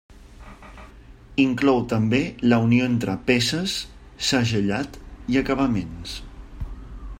[1.43, 2.21] Inclou també
[2.53, 3.77] la unió entre peces,
[4.31, 5.01] segellat
[5.35, 6.19] i acabaments.